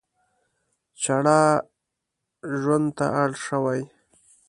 [1.03, 1.41] چړه
[2.59, 3.81] ژوند ته اړ شوي.